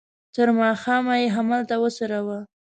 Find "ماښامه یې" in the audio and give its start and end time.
0.59-1.27